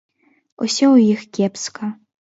[0.65, 1.91] Усё ў іх кепска.